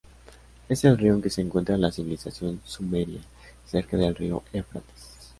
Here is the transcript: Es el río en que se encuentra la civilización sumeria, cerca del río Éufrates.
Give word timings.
Es 0.67 0.83
el 0.83 0.97
río 0.97 1.13
en 1.13 1.21
que 1.21 1.29
se 1.29 1.41
encuentra 1.41 1.77
la 1.77 1.91
civilización 1.91 2.59
sumeria, 2.65 3.21
cerca 3.67 3.97
del 3.97 4.15
río 4.15 4.41
Éufrates. 4.51 5.13